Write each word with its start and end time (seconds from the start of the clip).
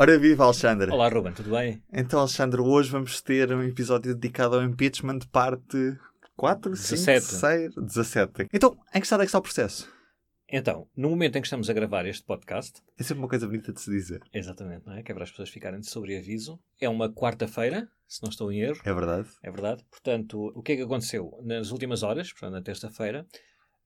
Ora 0.00 0.16
viva, 0.16 0.44
Alexandre. 0.44 0.92
Olá, 0.92 1.08
Ruben, 1.08 1.32
tudo 1.32 1.50
bem? 1.50 1.82
Então, 1.92 2.20
Alexandre, 2.20 2.60
hoje 2.60 2.88
vamos 2.88 3.20
ter 3.20 3.52
um 3.52 3.64
episódio 3.64 4.14
dedicado 4.14 4.54
ao 4.54 4.62
impeachment, 4.62 5.18
parte 5.32 5.98
4, 6.36 6.70
17. 6.70 7.20
5, 7.20 7.40
6, 7.40 7.74
17. 7.74 8.46
Então, 8.52 8.78
em 8.94 9.00
que 9.00 9.06
estado 9.06 9.22
é 9.22 9.26
que 9.26 9.28
está 9.28 9.40
o 9.40 9.42
processo? 9.42 9.92
Então, 10.48 10.86
no 10.96 11.10
momento 11.10 11.34
em 11.34 11.40
que 11.40 11.48
estamos 11.48 11.68
a 11.68 11.72
gravar 11.72 12.06
este 12.06 12.22
podcast. 12.22 12.80
É 12.96 13.02
sempre 13.02 13.18
uma 13.18 13.28
coisa 13.28 13.48
bonita 13.48 13.72
de 13.72 13.80
se 13.80 13.90
dizer. 13.90 14.20
Exatamente, 14.32 14.86
não 14.86 14.94
é? 14.94 15.02
Que 15.02 15.10
é 15.10 15.14
para 15.16 15.24
as 15.24 15.30
pessoas 15.30 15.50
ficarem 15.50 15.80
de 15.80 15.90
sobreaviso. 15.90 16.60
É 16.80 16.88
uma 16.88 17.12
quarta-feira, 17.12 17.90
se 18.06 18.22
não 18.22 18.30
estou 18.30 18.52
em 18.52 18.60
erro. 18.60 18.80
É 18.84 18.94
verdade. 18.94 19.28
É 19.42 19.50
verdade. 19.50 19.84
Portanto, 19.90 20.52
o 20.54 20.62
que 20.62 20.74
é 20.74 20.76
que 20.76 20.82
aconteceu? 20.82 21.36
Nas 21.42 21.72
últimas 21.72 22.04
horas, 22.04 22.30
portanto, 22.30 22.52
na 22.52 22.62
terça-feira, 22.62 23.26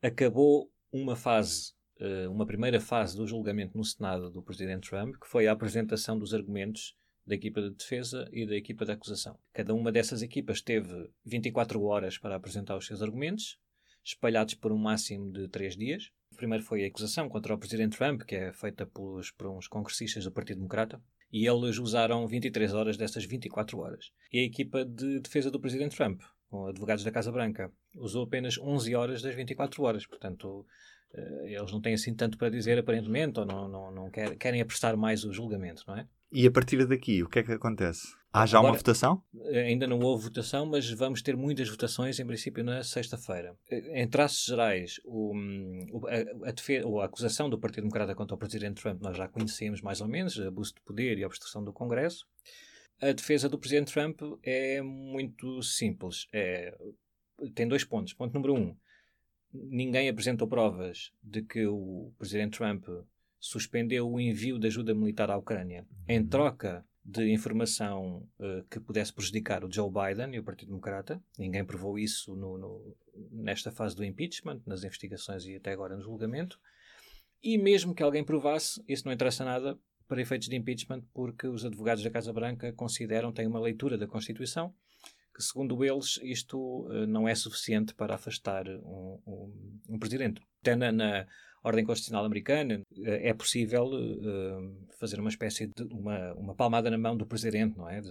acabou 0.03 0.71
uma 0.93 1.17
fase 1.17 1.73
eh, 2.03 2.27
uma 2.27 2.45
primeira 2.45 2.81
fase 2.81 3.17
do 3.17 3.25
julgamento 3.29 3.79
no 3.79 3.85
Senado 3.85 4.29
do 4.29 4.43
presidente 4.43 4.91
Trump, 4.91 5.15
que 5.21 5.29
foi 5.29 5.47
a 5.47 5.53
apresentação 5.53 6.19
dos 6.19 6.35
argumentos 6.35 6.97
da 7.25 7.37
equipa 7.37 7.63
de 7.63 7.71
defesa 7.71 8.29
e 8.33 8.45
da 8.45 8.57
equipa 8.57 8.85
de 8.85 8.91
acusação. 8.91 9.39
Cada 9.53 9.73
uma 9.73 9.93
dessas 9.93 10.21
equipas 10.21 10.61
teve 10.61 11.09
24 11.25 11.81
horas 11.85 12.19
para 12.19 12.35
apresentar 12.35 12.77
os 12.77 12.87
seus 12.87 13.03
argumentos, 13.03 13.57
espalhados 14.05 14.55
por 14.55 14.73
um 14.73 14.79
máximo 14.79 15.31
de 15.31 15.47
três 15.47 15.77
dias. 15.77 16.11
Primeiro 16.37 16.65
foi 16.65 16.83
a 16.83 16.89
acusação 16.89 17.29
contra 17.29 17.55
o 17.55 17.59
presidente 17.59 17.97
Trump, 17.97 18.23
que 18.23 18.35
é 18.35 18.53
feita 18.53 18.85
pelos, 18.85 19.31
por 19.31 19.47
uns 19.47 19.69
congressistas 19.69 20.25
do 20.25 20.33
Partido 20.33 20.57
Democrata, 20.57 21.01
e 21.33 21.47
eles 21.47 21.79
usaram 21.79 22.27
23 22.27 22.75
horas 22.75 22.97
dessas 22.97 23.25
24 23.25 23.79
horas. 23.79 24.11
E 24.33 24.41
a 24.41 24.43
equipa 24.43 24.85
de 24.85 25.21
defesa 25.21 25.53
do 25.53 25.61
presidente 25.61 25.97
Trump, 25.97 26.21
com 26.51 26.67
advogados 26.67 27.05
da 27.05 27.13
Casa 27.13 27.31
Branca, 27.31 27.73
usou 27.95 28.25
apenas 28.25 28.59
11 28.59 28.93
horas 28.97 29.23
das 29.23 29.37
24 29.37 29.85
horas. 29.85 30.05
Portanto, 30.05 30.67
eles 31.45 31.71
não 31.73 31.81
têm 31.81 31.95
assim 31.95 32.15
tanto 32.15 32.39
para 32.39 32.51
dizer 32.51 32.79
aparentemente, 32.79 33.39
ou 33.39 33.47
não, 33.47 33.69
não, 33.69 33.91
não 33.91 34.11
quer, 34.11 34.37
querem 34.37 34.61
apressar 34.61 34.97
mais 34.97 35.25
o 35.25 35.33
julgamento, 35.33 35.85
não 35.87 35.97
é? 35.97 36.07
E 36.33 36.47
a 36.47 36.51
partir 36.51 36.87
daqui, 36.87 37.23
o 37.23 37.29
que 37.29 37.41
é 37.41 37.43
que 37.43 37.53
acontece? 37.53 38.09
Há 38.33 38.47
já 38.47 38.57
Agora, 38.57 38.73
uma 38.73 38.79
votação? 38.79 39.23
Eh, 39.51 39.65
ainda 39.65 39.87
não 39.87 39.99
houve 40.01 40.25
votação, 40.25 40.65
mas 40.65 40.91
vamos 40.91 41.21
ter 41.21 41.37
muitas 41.37 41.69
votações, 41.69 42.19
em 42.19 42.27
princípio, 42.27 42.65
na 42.65 42.83
sexta-feira. 42.83 43.55
Eh, 43.71 44.03
em 44.03 44.09
traços 44.09 44.47
gerais, 44.47 44.99
o, 45.05 45.35
a, 46.09 46.49
a, 46.49 46.53
defesa, 46.53 46.89
a 46.89 47.05
acusação 47.05 47.51
do 47.51 47.59
Partido 47.59 47.83
Democrata 47.83 48.15
contra 48.15 48.35
o 48.35 48.39
Presidente 48.39 48.81
Trump 48.81 49.03
nós 49.03 49.15
já 49.15 49.29
conhecemos 49.29 49.83
mais 49.83 50.01
ou 50.01 50.09
menos, 50.09 50.41
abuso 50.41 50.75
de 50.75 50.81
poder 50.81 51.19
e 51.19 51.25
obstrução 51.27 51.63
do 51.63 51.75
Congresso. 51.75 52.27
A 53.03 53.13
defesa 53.13 53.51
do 53.51 53.59
Presidente 53.59 53.93
Trump 53.93 54.23
é 54.43 54.81
muito 54.81 55.63
simples. 55.63 56.27
É, 56.33 56.75
tem 57.55 57.69
dois 57.69 57.85
pontos. 57.85 58.15
Ponto 58.15 58.33
número 58.33 58.55
um, 58.55 58.75
ninguém 59.53 60.09
apresentou 60.09 60.49
provas 60.49 61.13
de 61.23 61.43
que 61.43 61.67
o 61.67 62.13
presidente 62.19 62.59
Trump 62.59 62.87
suspendeu 63.39 64.09
o 64.09 64.21
envio 64.21 64.59
de 64.59 64.69
ajuda 64.69 64.95
militar 64.95 65.31
à 65.31 65.37
Ucrânia 65.37 65.87
em 66.09 66.21
uhum. 66.21 66.27
troca 66.29 66.85
de 67.05 67.33
informação 67.33 68.29
uh, 68.39 68.65
que 68.71 68.79
pudesse 68.79 69.13
prejudicar 69.13 69.65
o 69.65 69.73
Joe 69.73 69.91
Biden 69.91 70.35
e 70.35 70.39
o 70.39 70.45
Partido 70.45 70.69
Democrata. 70.69 71.21
Ninguém 71.37 71.65
provou 71.65 71.99
isso 71.99 72.37
no, 72.37 72.57
no, 72.57 72.97
nesta 73.33 73.73
fase 73.73 73.97
do 73.97 74.05
impeachment, 74.05 74.63
nas 74.65 74.85
investigações 74.85 75.45
e 75.45 75.57
até 75.57 75.73
agora 75.73 75.97
no 75.97 76.03
julgamento. 76.03 76.61
E 77.43 77.59
mesmo 77.59 77.93
que 77.93 78.05
alguém 78.05 78.23
provasse, 78.23 78.81
isso 78.87 79.05
não 79.05 79.13
interessa 79.13 79.45
nada 79.45 79.77
para 80.07 80.23
efeitos 80.23 80.49
de 80.49 80.55
impeachment, 80.55 81.03
porque 81.13 81.49
os 81.49 81.65
advogados 81.65 82.05
da 82.05 82.11
Casa 82.11 82.33
Branca 82.33 82.73
consideram, 82.73 83.33
têm 83.33 83.49
uma 83.49 83.61
leitura 83.61 83.99
da 83.99 84.07
Constituição 84.07 84.73
que, 85.35 85.43
segundo 85.43 85.85
eles, 85.85 86.19
isto 86.23 86.59
uh, 86.59 87.07
não 87.07 87.29
é 87.29 87.35
suficiente 87.35 87.95
para 87.95 88.15
afastar 88.15 88.69
um, 88.69 89.19
um, 89.27 89.81
um 89.91 89.99
presidente. 89.99 90.41
Até 90.61 90.77
na, 90.77 90.93
na, 90.93 91.27
ordem 91.65 91.85
constitucional 91.85 92.25
americana 92.25 92.81
uh, 92.81 93.03
é 93.05 93.33
possível 93.33 93.85
uh, 93.85 94.97
fazer 94.99 95.21
uma 95.21 95.29
espécie 95.29 95.69
de 95.69 95.83
uma, 95.85 96.33
uma 96.35 96.55
palmada 96.55 96.91
na 96.91 96.99
mão 96.99 97.17
do 97.17 97.27
presidente, 97.27 97.79
não 97.79 97.89
é? 97.89 98.01
De, 98.01 98.11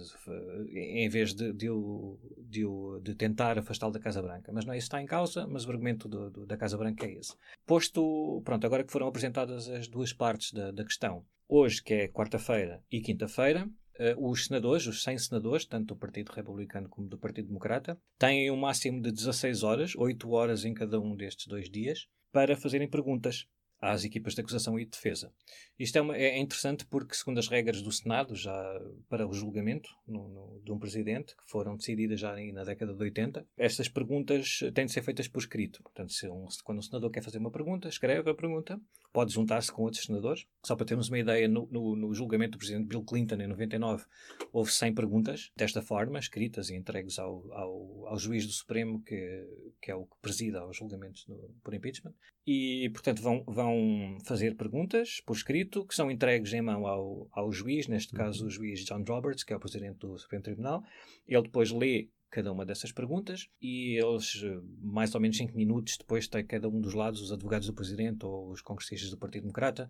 em 0.74 1.08
vez 1.08 1.34
de, 1.34 1.52
de, 1.52 1.70
o, 1.70 2.18
de, 2.38 2.64
o, 2.64 2.98
de 3.00 3.14
tentar 3.14 3.58
afastá-lo 3.58 3.92
da 3.92 4.00
Casa 4.00 4.22
Branca. 4.22 4.50
Mas 4.52 4.64
não 4.64 4.72
é 4.72 4.78
isso 4.78 4.86
que 4.86 4.94
está 4.94 5.02
em 5.02 5.06
causa, 5.06 5.46
mas 5.46 5.66
o 5.66 5.70
argumento 5.70 6.08
do, 6.08 6.30
do, 6.30 6.46
da 6.46 6.56
Casa 6.56 6.76
Branca 6.76 7.06
é 7.06 7.12
esse. 7.12 7.34
Posto, 7.66 8.40
pronto, 8.44 8.66
agora 8.66 8.84
que 8.84 8.92
foram 8.92 9.06
apresentadas 9.06 9.68
as 9.68 9.86
duas 9.86 10.12
partes 10.12 10.52
da, 10.52 10.70
da 10.70 10.84
questão, 10.84 11.24
hoje, 11.48 11.82
que 11.82 11.92
é 11.94 12.08
quarta-feira 12.08 12.82
e 12.90 13.00
quinta-feira, 13.00 13.68
os 14.18 14.46
senadores, 14.46 14.86
os 14.86 15.02
100 15.02 15.18
senadores, 15.18 15.64
tanto 15.64 15.94
do 15.94 15.96
Partido 15.96 16.30
Republicano 16.30 16.88
como 16.88 17.08
do 17.08 17.18
Partido 17.18 17.48
Democrata, 17.48 17.98
têm 18.18 18.50
um 18.50 18.56
máximo 18.56 19.00
de 19.00 19.10
16 19.12 19.62
horas, 19.62 19.92
8 19.96 20.30
horas 20.30 20.64
em 20.64 20.74
cada 20.74 21.00
um 21.00 21.14
destes 21.14 21.46
dois 21.46 21.70
dias, 21.70 22.06
para 22.32 22.56
fazerem 22.56 22.88
perguntas 22.88 23.46
às 23.82 24.04
equipas 24.04 24.34
de 24.34 24.40
acusação 24.40 24.78
e 24.78 24.84
de 24.84 24.92
defesa. 24.92 25.32
Isto 25.76 25.98
é, 25.98 26.00
uma, 26.00 26.16
é, 26.16 26.38
interessante 26.38 26.86
porque, 26.86 27.16
segundo 27.16 27.38
as 27.38 27.48
regras 27.48 27.82
do 27.82 27.90
Senado, 27.90 28.36
já 28.36 28.80
para 29.08 29.26
o 29.26 29.32
julgamento 29.32 29.90
no, 30.06 30.28
no, 30.28 30.60
de 30.64 30.70
um 30.70 30.78
presidente, 30.78 31.36
que 31.36 31.42
foram 31.50 31.76
decididas 31.76 32.20
já 32.20 32.36
na 32.52 32.62
década 32.62 32.94
de 32.94 33.02
80, 33.02 33.44
estas 33.58 33.88
perguntas 33.88 34.60
têm 34.72 34.86
de 34.86 34.92
ser 34.92 35.02
feitas 35.02 35.26
por 35.26 35.40
escrito. 35.40 35.82
Portanto, 35.82 36.12
se 36.12 36.28
um, 36.28 36.46
quando 36.62 36.78
um 36.78 36.82
senador 36.82 37.10
quer 37.10 37.24
fazer 37.24 37.38
uma 37.38 37.50
pergunta, 37.50 37.88
escreve 37.88 38.30
a 38.30 38.34
pergunta, 38.34 38.80
pode 39.12 39.32
juntar-se 39.32 39.72
com 39.72 39.82
outros 39.82 40.04
senadores. 40.04 40.46
Só 40.64 40.76
para 40.76 40.86
termos 40.86 41.08
uma 41.08 41.18
ideia, 41.18 41.48
no, 41.48 41.66
no, 41.70 42.14
julgamento 42.14 42.52
do 42.52 42.58
presidente 42.58 42.86
Bill 42.86 43.02
Clinton, 43.02 43.36
em 43.36 43.46
99, 43.46 44.04
houve 44.52 44.70
100 44.70 44.94
perguntas 44.94 45.50
desta 45.56 45.82
forma, 45.82 46.18
escritas 46.18 46.70
e 46.70 46.76
entregues 46.76 47.18
ao, 47.18 47.52
ao, 47.52 48.06
ao 48.08 48.18
juiz 48.18 48.46
do 48.46 48.52
Supremo, 48.52 49.02
que, 49.02 49.46
que 49.80 49.90
é 49.90 49.94
o 49.94 50.04
que 50.04 50.16
presida 50.20 50.60
aos 50.60 50.76
julgamentos 50.76 51.26
por 51.64 51.74
impeachment. 51.74 52.14
E, 52.46 52.90
portanto, 52.92 53.22
vão, 53.22 53.44
vão 53.46 53.62
vão 53.62 54.18
fazer 54.24 54.56
perguntas 54.56 55.20
por 55.24 55.36
escrito 55.36 55.86
que 55.86 55.94
são 55.94 56.10
entregues 56.10 56.52
em 56.52 56.62
mão 56.62 56.86
ao, 56.86 57.28
ao 57.32 57.52
juiz, 57.52 57.86
neste 57.86 58.12
caso 58.12 58.46
o 58.46 58.50
juiz 58.50 58.84
John 58.84 59.04
Roberts, 59.06 59.44
que 59.44 59.52
é 59.52 59.56
o 59.56 59.60
presidente 59.60 59.98
do 59.98 60.18
Supremo 60.18 60.42
Tribunal. 60.42 60.82
Ele 61.26 61.42
depois 61.42 61.70
lê 61.70 62.08
cada 62.32 62.50
uma 62.50 62.64
dessas 62.64 62.90
perguntas 62.90 63.46
e 63.60 63.96
eles, 64.02 64.42
mais 64.80 65.14
ou 65.14 65.20
menos 65.20 65.36
cinco 65.36 65.54
minutos 65.54 65.98
depois, 65.98 66.26
tem 66.26 66.44
cada 66.44 66.68
um 66.68 66.80
dos 66.80 66.94
lados, 66.94 67.20
os 67.20 67.30
advogados 67.30 67.68
do 67.68 67.74
presidente 67.74 68.24
ou 68.24 68.50
os 68.50 68.62
congressistas 68.62 69.10
do 69.10 69.18
Partido 69.18 69.42
Democrata, 69.42 69.88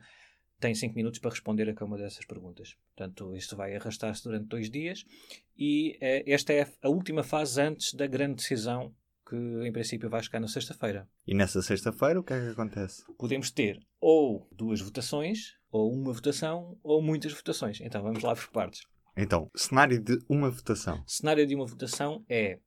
têm 0.58 0.74
cinco 0.74 0.94
minutos 0.94 1.20
para 1.20 1.30
responder 1.30 1.68
a 1.70 1.72
cada 1.72 1.86
uma 1.86 1.96
dessas 1.96 2.26
perguntas. 2.26 2.76
Portanto, 2.94 3.34
isto 3.34 3.56
vai 3.56 3.74
arrastar-se 3.76 4.24
durante 4.24 4.46
dois 4.48 4.68
dias 4.68 5.04
e 5.56 5.96
eh, 6.00 6.24
esta 6.26 6.52
é 6.52 6.68
a 6.82 6.88
última 6.88 7.22
fase 7.22 7.60
antes 7.60 7.94
da 7.94 8.06
grande 8.06 8.36
decisão 8.36 8.92
que 9.28 9.36
em 9.66 9.72
princípio 9.72 10.10
vai 10.10 10.22
chegar 10.22 10.40
na 10.40 10.48
sexta-feira. 10.48 11.08
E 11.26 11.34
nessa 11.34 11.62
sexta-feira 11.62 12.20
o 12.20 12.24
que 12.24 12.34
é 12.34 12.40
que 12.40 12.50
acontece? 12.50 13.04
Podemos 13.16 13.50
ter 13.50 13.80
ou 14.00 14.48
duas 14.52 14.80
votações, 14.80 15.54
ou 15.70 15.92
uma 15.92 16.12
votação, 16.12 16.76
ou 16.82 17.00
muitas 17.00 17.32
votações. 17.32 17.80
Então 17.80 18.02
vamos 18.02 18.22
lá 18.22 18.34
por 18.34 18.48
partes. 18.50 18.82
Então, 19.16 19.50
cenário 19.54 20.00
de 20.00 20.18
uma 20.28 20.50
votação. 20.50 21.02
Cenário 21.06 21.46
de 21.46 21.54
uma 21.54 21.66
votação 21.66 22.24
é 22.28 22.58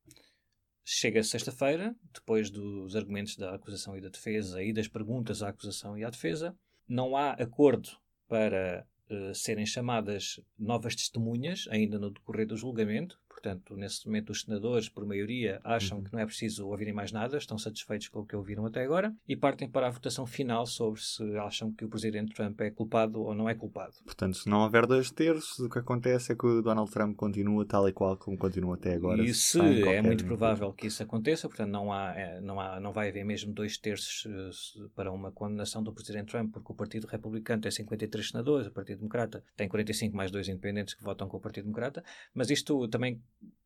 chega 0.84 1.24
sexta-feira, 1.24 1.96
depois 2.14 2.52
dos 2.52 2.96
argumentos 2.96 3.36
da 3.36 3.56
acusação 3.56 3.98
e 3.98 4.02
da 4.02 4.10
defesa 4.10 4.62
e 4.62 4.72
das 4.72 4.88
perguntas 4.88 5.42
à 5.42 5.50
acusação 5.50 5.98
e 5.98 6.04
à 6.04 6.10
defesa, 6.10 6.56
não 6.88 7.18
há 7.18 7.32
acordo 7.32 7.90
para 8.28 8.86
uh, 9.10 9.34
serem 9.34 9.66
chamadas 9.66 10.40
novas 10.58 10.96
testemunhas 10.96 11.68
ainda 11.72 11.98
no 11.98 12.12
decorrer 12.12 12.46
do 12.46 12.56
julgamento, 12.56 13.20
Portanto, 13.46 13.78
nesse 13.78 14.08
momento, 14.08 14.32
os 14.32 14.42
senadores, 14.42 14.90
por 14.90 15.06
maioria, 15.06 15.60
acham 15.64 16.00
uhum. 16.00 16.04
que 16.04 16.12
não 16.12 16.20
é 16.20 16.26
preciso 16.26 16.68
ouvirem 16.68 16.92
mais 16.92 17.12
nada, 17.12 17.38
estão 17.38 17.60
satisfeitos 17.60 18.08
com 18.08 18.22
o 18.22 18.26
que 18.26 18.36
ouviram 18.36 18.66
até 18.66 18.84
agora 18.84 19.14
e 19.28 19.36
partem 19.36 19.70
para 19.70 19.86
a 19.86 19.90
votação 19.92 20.26
final 20.26 20.66
sobre 20.66 21.00
se 21.00 21.24
acham 21.38 21.72
que 21.72 21.86
o 21.86 21.88
presidente 21.88 22.34
Trump 22.34 22.60
é 22.62 22.72
culpado 22.72 23.22
ou 23.22 23.36
não 23.36 23.48
é 23.48 23.54
culpado. 23.54 23.94
Portanto, 24.04 24.38
se 24.38 24.50
não 24.50 24.64
houver 24.64 24.88
dois 24.88 25.12
terços, 25.12 25.60
o 25.60 25.70
que 25.70 25.78
acontece 25.78 26.32
é 26.32 26.36
que 26.36 26.44
o 26.44 26.60
Donald 26.64 26.90
Trump 26.90 27.16
continua 27.16 27.64
tal 27.68 27.88
e 27.88 27.94
qual 27.94 28.18
como 28.18 28.36
continua 28.36 28.74
até 28.74 28.96
agora. 28.96 29.22
Isso 29.22 29.62
é 29.62 30.02
muito 30.02 30.26
provável 30.26 30.74
que 30.74 30.88
isso 30.88 31.04
aconteça, 31.04 31.48
portanto, 31.48 31.70
não, 31.70 31.94
há, 31.94 32.16
é, 32.16 32.42
não, 32.42 32.60
há, 32.60 32.80
não 32.80 32.92
vai 32.92 33.10
haver 33.10 33.24
mesmo 33.24 33.54
dois 33.54 33.78
terços 33.78 34.26
uh, 34.26 34.90
para 34.96 35.12
uma 35.12 35.32
condenação 35.32 35.84
do 35.84 35.94
presidente 35.94 36.32
Trump, 36.32 36.52
porque 36.52 36.72
o 36.72 36.76
Partido 36.76 37.06
Republicano 37.06 37.62
tem 37.62 37.70
53 37.70 38.28
senadores, 38.28 38.66
o 38.66 38.72
Partido 38.72 38.98
Democrata 38.98 39.44
tem 39.56 39.70
45 39.70 40.18
mais 40.18 40.32
dois 40.32 40.48
independentes 40.48 40.96
que 40.96 41.04
votam 41.04 41.28
com 41.28 41.38
o 41.38 41.40
Partido 41.40 41.66
Democrata, 41.66 42.04
mas 42.34 42.50
isto 42.50 42.88
também 42.88 43.22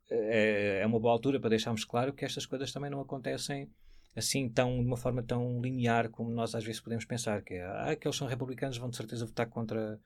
é, 0.09 0.81
é 0.81 0.85
uma 0.85 0.99
boa 0.99 1.13
altura 1.13 1.39
para 1.39 1.51
deixarmos 1.51 1.85
claro 1.85 2.13
que 2.13 2.25
estas 2.25 2.45
coisas 2.45 2.71
também 2.71 2.89
não 2.89 3.01
acontecem 3.01 3.69
assim 4.15 4.49
tão 4.49 4.79
de 4.79 4.87
uma 4.87 4.97
forma 4.97 5.21
tão 5.21 5.61
linear 5.61 6.09
como 6.09 6.31
nós 6.31 6.55
às 6.55 6.63
vezes 6.63 6.81
podemos 6.81 7.05
pensar 7.05 7.41
que 7.43 7.53
é, 7.53 7.63
ah, 7.63 7.91
aqueles 7.91 8.17
são 8.17 8.27
republicanos 8.27 8.77
vão 8.77 8.89
de 8.89 8.97
certeza 8.97 9.25
votar 9.25 9.47
contra 9.47 9.99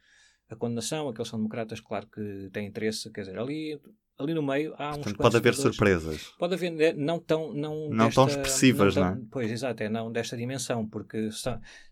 a 0.49 0.55
condenação 0.55 1.07
aqueles 1.07 1.29
são 1.29 1.39
democratas 1.39 1.79
claro 1.79 2.07
que 2.07 2.49
têm 2.51 2.67
interesse 2.67 3.09
quer 3.11 3.21
dizer 3.21 3.39
ali 3.39 3.79
ali 4.19 4.33
no 4.33 4.43
meio 4.43 4.73
há 4.73 4.89
Portanto, 4.89 5.07
uns 5.07 5.13
pode 5.13 5.37
haver 5.37 5.55
surpresas 5.55 6.33
pode 6.37 6.53
haver 6.53 6.71
né, 6.71 6.93
não 6.93 7.19
tão 7.19 7.53
não, 7.53 7.89
não 7.89 8.05
desta, 8.05 8.21
tão 8.21 8.27
expressivas 8.27 8.95
não, 8.95 9.03
tão, 9.03 9.15
não 9.15 9.21
é? 9.21 9.25
pois 9.31 9.49
exato 9.49 9.83
é 9.83 9.89
não 9.89 10.11
desta 10.11 10.35
dimensão 10.35 10.85
porque 10.87 11.29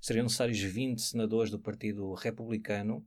seriam 0.01 0.23
necessários 0.23 0.59
20 0.59 1.01
senadores 1.01 1.49
do 1.49 1.59
partido 1.59 2.13
republicano 2.13 3.05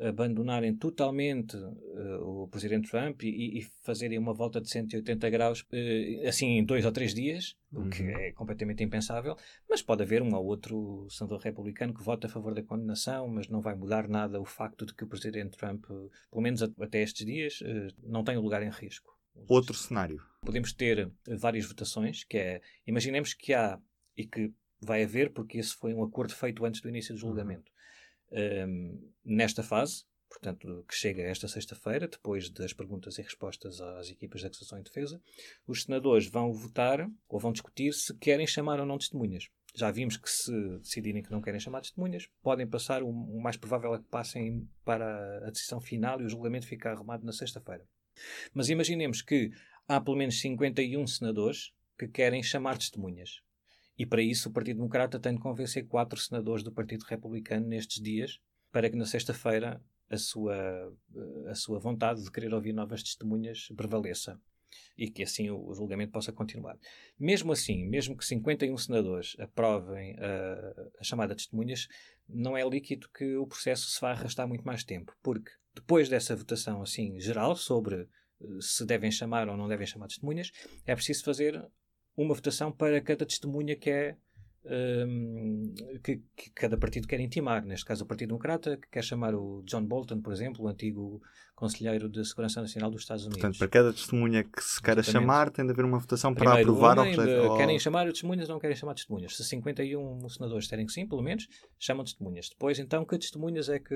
abandonarem 0.00 0.74
totalmente 0.74 1.56
uh, 1.56 2.42
o 2.42 2.48
presidente 2.48 2.90
Trump 2.90 3.22
e, 3.22 3.58
e, 3.58 3.62
fazerem 3.82 4.18
uma 4.18 4.32
volta 4.32 4.60
de 4.60 4.68
180 4.70 5.30
graus 5.30 5.60
uh, 5.60 6.28
assim 6.28 6.58
em 6.58 6.64
dois 6.64 6.84
ou 6.84 6.92
três 6.92 7.14
dias, 7.14 7.56
uhum. 7.72 7.86
o 7.86 7.90
que 7.90 8.02
uhum. 8.02 8.10
é 8.10 8.32
completamente 8.32 8.82
impensável. 8.82 9.36
Mas 9.68 9.82
pode 9.82 10.02
haver 10.02 10.22
um 10.22 10.34
ou 10.34 10.44
outro 10.44 11.06
senador 11.10 11.40
republicano 11.40 11.92
que 11.94 12.02
vote 12.02 12.26
a 12.26 12.28
favor 12.28 12.54
da 12.54 12.62
condenação, 12.62 13.28
mas 13.28 13.48
não 13.48 13.60
vai 13.60 13.74
mudar 13.74 14.08
nada 14.08 14.40
o 14.40 14.44
facto 14.44 14.86
de 14.86 14.94
que 14.94 15.04
o 15.04 15.08
presidente 15.08 15.56
Trump, 15.56 15.84
pelo 15.84 16.42
menos 16.42 16.62
até 16.62 17.02
estes 17.02 17.26
dias, 17.26 17.60
uh, 17.60 17.94
não 18.02 18.24
tem 18.24 18.36
lugar 18.36 18.62
em 18.62 18.70
risco. 18.70 19.12
Outro 19.48 19.74
cenário. 19.74 20.22
Podemos 20.42 20.72
ter 20.72 21.10
várias 21.38 21.66
votações, 21.66 22.24
que 22.24 22.36
é, 22.36 22.60
imaginemos 22.86 23.32
que 23.34 23.54
há 23.54 23.78
e 24.16 24.26
que 24.26 24.52
vai 24.80 25.04
haver, 25.04 25.32
porque 25.32 25.58
esse 25.58 25.74
foi 25.74 25.94
um 25.94 26.02
acordo 26.02 26.34
feito 26.34 26.64
antes 26.64 26.80
do 26.80 26.88
início 26.88 27.14
do 27.14 27.22
uhum. 27.22 27.28
julgamento. 27.28 27.70
Uhum 27.70 27.71
um, 28.32 29.12
nesta 29.24 29.62
fase, 29.62 30.04
portanto, 30.28 30.84
que 30.88 30.94
chega 30.94 31.22
esta 31.22 31.46
sexta-feira, 31.46 32.08
depois 32.08 32.48
das 32.50 32.72
perguntas 32.72 33.18
e 33.18 33.22
respostas 33.22 33.80
às 33.80 34.10
equipas 34.10 34.40
de 34.40 34.46
acusação 34.46 34.78
e 34.78 34.82
defesa, 34.82 35.20
os 35.66 35.82
senadores 35.84 36.26
vão 36.26 36.52
votar 36.52 37.08
ou 37.28 37.38
vão 37.38 37.52
discutir 37.52 37.92
se 37.92 38.16
querem 38.18 38.46
chamar 38.46 38.80
ou 38.80 38.86
não 38.86 38.98
testemunhas. 38.98 39.48
Já 39.74 39.90
vimos 39.90 40.16
que 40.16 40.30
se 40.30 40.52
decidirem 40.78 41.22
que 41.22 41.30
não 41.30 41.40
querem 41.40 41.60
chamar 41.60 41.80
testemunhas, 41.80 42.28
podem 42.42 42.66
passar, 42.66 43.02
o, 43.02 43.08
o 43.08 43.40
mais 43.42 43.56
provável 43.56 43.94
é 43.94 43.98
que 43.98 44.08
passem 44.08 44.68
para 44.84 45.46
a 45.46 45.50
decisão 45.50 45.80
final 45.80 46.20
e 46.20 46.24
o 46.24 46.28
julgamento 46.28 46.66
fica 46.66 46.90
arrumado 46.90 47.24
na 47.24 47.32
sexta-feira. 47.32 47.86
Mas 48.52 48.68
imaginemos 48.68 49.22
que 49.22 49.50
há 49.88 50.00
pelo 50.00 50.16
menos 50.16 50.40
51 50.40 51.06
senadores 51.06 51.72
que 51.98 52.08
querem 52.08 52.42
chamar 52.42 52.78
testemunhas. 52.78 53.40
E 53.98 54.06
para 54.06 54.22
isso 54.22 54.48
o 54.48 54.52
Partido 54.52 54.76
Democrata 54.76 55.18
tem 55.18 55.34
de 55.34 55.40
convencer 55.40 55.86
quatro 55.86 56.18
senadores 56.18 56.64
do 56.64 56.72
Partido 56.72 57.02
Republicano 57.02 57.66
nestes 57.66 58.02
dias 58.02 58.40
para 58.70 58.88
que 58.88 58.96
na 58.96 59.04
sexta-feira 59.04 59.82
a 60.08 60.16
sua, 60.16 60.56
a 61.48 61.54
sua 61.54 61.78
vontade 61.78 62.22
de 62.22 62.30
querer 62.30 62.52
ouvir 62.52 62.72
novas 62.72 63.02
testemunhas 63.02 63.68
prevaleça 63.76 64.40
e 64.96 65.10
que 65.10 65.22
assim 65.22 65.50
o, 65.50 65.72
julgamento 65.74 66.12
possa 66.12 66.32
continuar. 66.32 66.78
Mesmo 67.18 67.52
assim, 67.52 67.86
mesmo 67.86 68.16
que 68.16 68.24
51 68.24 68.76
senadores 68.76 69.36
aprovem 69.38 70.16
a, 70.18 70.90
a 70.98 71.04
chamada 71.04 71.34
de 71.34 71.42
testemunhas, 71.42 71.88
não 72.28 72.56
é 72.56 72.66
líquido 72.68 73.08
que 73.14 73.36
o 73.36 73.46
processo 73.46 73.90
se 73.90 74.00
vá 74.00 74.12
arrastar 74.12 74.48
muito 74.48 74.64
mais 74.64 74.84
tempo, 74.84 75.14
porque 75.22 75.50
depois 75.74 76.08
dessa 76.08 76.36
votação 76.36 76.82
assim 76.82 77.18
geral 77.18 77.56
sobre 77.56 78.02
eh, 78.40 78.46
se 78.60 78.84
devem 78.84 79.10
chamar 79.10 79.48
ou 79.48 79.56
não 79.56 79.68
devem 79.68 79.86
chamar 79.86 80.08
testemunhas, 80.08 80.50
é 80.86 80.94
preciso 80.94 81.24
fazer 81.24 81.62
uma 82.16 82.34
votação 82.34 82.70
para 82.70 83.00
cada 83.00 83.24
testemunha 83.24 83.76
que 83.76 83.90
é 83.90 84.16
um, 84.64 85.74
que, 86.02 86.22
que, 86.36 86.50
cada 86.54 86.76
partido 86.76 87.08
quer 87.08 87.20
intimar. 87.20 87.64
Neste 87.64 87.84
caso, 87.84 88.04
o 88.04 88.06
Partido 88.06 88.28
Democrata, 88.28 88.76
que 88.76 88.88
quer 88.88 89.02
chamar 89.02 89.34
o 89.34 89.62
John 89.64 89.84
Bolton, 89.84 90.20
por 90.20 90.32
exemplo, 90.32 90.64
o 90.64 90.68
antigo 90.68 91.20
conselheiro 91.54 92.08
de 92.08 92.24
Segurança 92.24 92.60
Nacional 92.60 92.90
dos 92.90 93.02
Estados 93.02 93.24
Unidos. 93.24 93.40
Portanto, 93.40 93.58
para 93.58 93.68
cada 93.68 93.92
testemunha 93.92 94.44
que 94.44 94.62
se 94.62 94.80
queira 94.80 95.02
chamar, 95.02 95.50
tem 95.50 95.64
de 95.64 95.72
haver 95.72 95.84
uma 95.84 95.98
votação 95.98 96.34
para 96.34 96.44
Primeiro, 96.44 96.70
aprovar 96.70 96.98
ou 96.98 97.04
rejeitar. 97.04 97.56
Querem 97.56 97.78
chamar 97.78 98.06
testemunhas 98.06 98.48
ou 98.48 98.54
não 98.54 98.60
querem 98.60 98.76
chamar 98.76 98.94
testemunhas? 98.94 99.36
Se 99.36 99.44
51 99.44 100.28
senadores 100.28 100.64
disserem 100.64 100.86
que 100.86 100.92
sim, 100.92 101.06
pelo 101.06 101.22
menos, 101.22 101.48
chamam 101.78 102.04
testemunhas. 102.04 102.48
Depois, 102.48 102.78
então, 102.78 103.04
que 103.04 103.18
testemunhas 103.18 103.68
é 103.68 103.78
que 103.78 103.94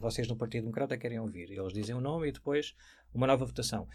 vocês 0.00 0.28
no 0.28 0.36
Partido 0.36 0.62
Democrata 0.62 0.96
querem 0.98 1.18
ouvir? 1.18 1.50
Eles 1.50 1.72
dizem 1.72 1.94
o 1.94 2.00
nome 2.00 2.28
e 2.28 2.32
depois 2.32 2.74
uma 3.14 3.26
nova 3.26 3.44
votação. 3.44 3.86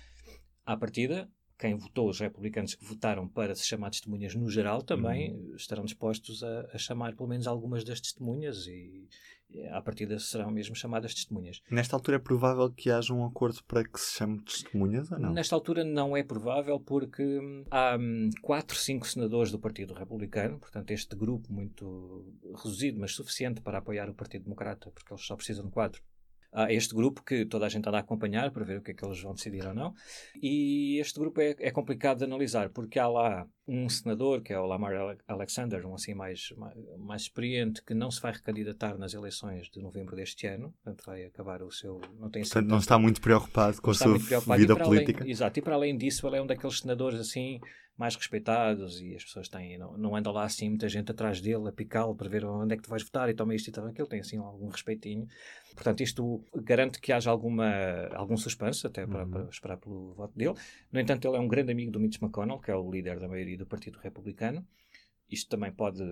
À 0.66 0.76
partida, 0.76 1.30
quem 1.58 1.76
votou, 1.76 2.10
os 2.10 2.20
republicanos 2.20 2.76
que 2.76 2.86
votaram 2.86 3.28
para 3.28 3.56
se 3.56 3.66
chamar 3.66 3.90
testemunhas 3.90 4.36
no 4.36 4.50
geral, 4.50 4.82
também 4.82 5.34
uhum. 5.34 5.56
estarão 5.56 5.86
dispostos 5.86 6.44
a, 6.44 6.70
a, 6.74 6.78
chamar 6.78 7.16
pelo 7.16 7.30
menos 7.30 7.48
algumas 7.48 7.84
das 7.84 8.02
testemunhas 8.02 8.68
e, 8.68 9.08
e 9.50 9.66
à 9.68 9.82
partida 9.82 10.20
serão 10.20 10.52
mesmo 10.52 10.76
chamadas 10.76 11.14
testemunhas. 11.14 11.62
Nesta 11.72 11.96
altura 11.96 12.18
é 12.18 12.20
provável 12.20 12.70
que 12.70 12.90
haja 12.90 13.14
um 13.14 13.26
acordo 13.26 13.64
para 13.64 13.84
que 13.84 14.00
se 14.00 14.18
chame 14.18 14.42
testemunhas 14.42 15.10
ou 15.12 15.20
não? 15.20 15.34
Nesta 15.34 15.56
altura 15.56 15.84
não 15.86 16.16
é 16.16 16.24
provável 16.24 16.80
porque 16.80 17.24
hum, 17.24 17.64
há 17.72 17.98
hum, 17.98 18.30
quatro, 18.42 18.78
cinco 18.78 19.08
senadores 19.08 19.52
do 19.52 19.60
Partido 19.60 19.94
Republicano, 19.94 20.60
portanto 20.60 20.92
este 20.92 21.16
grupo 21.16 21.52
muito 21.52 22.34
reduzido, 22.56 23.00
mas 23.00 23.16
suficiente 23.16 23.62
para 23.62 23.78
apoiar 23.78 24.10
o 24.10 24.14
Partido 24.14 24.44
Democrata, 24.44 24.92
porque 24.92 25.14
eles 25.14 25.26
só 25.26 25.36
precisam 25.36 25.66
de 25.66 25.72
quatro 25.72 26.02
há 26.56 26.72
este 26.72 26.96
grupo 26.96 27.22
que 27.22 27.46
toda 27.46 27.66
a 27.66 27.70
gente 27.70 27.88
anda 27.88 27.98
a 27.98 28.02
acompanhar 28.02 28.50
para 28.52 28.64
ver 28.64 28.80
o 28.80 28.82
que 28.82 28.92
é 28.92 28.94
que 28.94 29.06
eles 29.06 29.22
vão 29.22 29.34
decidir 29.34 29.66
ou 29.68 29.74
não. 29.74 29.94
E 30.42 30.98
este 31.00 31.20
grupo 31.20 31.42
é, 31.42 31.56
é 31.60 31.72
complicado 31.72 32.20
de 32.20 32.24
analisar 32.24 32.70
porque 32.70 32.98
há 32.98 33.08
lá 33.08 33.46
um 33.68 33.90
senador, 33.90 34.42
que 34.42 34.54
é 34.54 34.60
o 34.60 34.66
Lamar 34.66 35.18
Alexander, 35.28 35.86
um 35.86 35.96
assim 35.96 36.14
mais, 36.14 36.54
mais, 36.98 37.24
experiente, 37.24 37.82
que 37.84 37.94
não 37.94 38.12
se 38.12 38.22
vai 38.22 38.32
recandidatar 38.32 38.98
nas 38.98 39.14
eleições 39.14 39.70
de 39.70 39.82
novembro 39.82 40.16
deste 40.16 40.46
ano, 40.46 40.72
portanto 40.84 41.04
vai 41.06 41.26
acabar 41.26 41.64
o 41.64 41.72
seu... 41.72 42.00
Não 42.20 42.30
tem 42.30 42.44
portanto, 42.44 42.68
não 42.68 42.78
está 42.78 43.00
muito 43.00 43.20
preocupado 43.20 43.82
com 43.82 43.92
a 43.92 43.94
sua 43.94 44.18
vida 44.18 44.76
política. 44.76 45.22
Além, 45.22 45.32
exato, 45.32 45.60
e 45.60 45.62
para 45.62 45.76
além 45.76 45.98
disso 45.98 46.28
ele 46.28 46.38
é 46.38 46.42
um 46.42 46.48
daqueles 46.48 46.80
senadores 46.80 47.20
assim 47.20 47.60
mais 47.98 48.16
respeitados 48.16 49.00
e 49.00 49.16
as 49.16 49.24
pessoas 49.24 49.48
têm, 49.48 49.78
não, 49.78 49.98
não 49.98 50.16
andam 50.16 50.34
lá 50.34 50.44
assim 50.44 50.68
muita 50.68 50.90
gente 50.90 51.12
atrás 51.12 51.40
dele 51.40 51.70
a 51.70 51.72
picá-lo 51.72 52.14
para 52.14 52.28
ver 52.28 52.44
onde 52.44 52.74
é 52.74 52.78
que 52.78 52.84
tu 52.84 52.90
vais 52.90 53.04
votar 53.04 53.30
e 53.30 53.34
toma 53.34 53.56
isto 53.56 53.70
e 53.70 53.72
toma 53.72 53.90
aquilo, 53.90 54.08
tem 54.08 54.20
assim 54.20 54.38
algum 54.38 54.68
respeitinho. 54.68 55.28
Portanto, 55.74 56.02
isto 56.02 56.44
garante 56.56 57.00
que 57.00 57.12
haja 57.14 57.30
alguma, 57.30 57.70
algum 58.14 58.36
suspense 58.36 58.86
até 58.86 59.08
para, 59.08 59.24
uhum. 59.24 59.32
para 59.32 59.44
esperar 59.50 59.78
pelo 59.78 60.14
voto 60.14 60.38
dele. 60.38 60.56
No 60.92 61.00
entanto, 61.00 61.28
ele 61.28 61.38
é 61.38 61.40
um 61.40 61.48
grande 61.48 61.72
amigo 61.72 61.92
do 61.92 62.00
Mitch 62.00 62.22
McConnell, 62.22 62.60
que 62.60 62.70
é 62.70 62.76
o 62.76 62.90
líder 62.90 63.20
da 63.20 63.28
maioria 63.28 63.55
do 63.58 63.66
Partido 63.66 64.00
Republicano, 64.00 64.66
isto 65.30 65.50
também 65.50 65.72
pode. 65.72 66.04